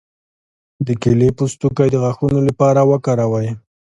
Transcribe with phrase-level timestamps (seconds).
[0.85, 3.49] د کیلې پوستکی د غاښونو لپاره وکاروئ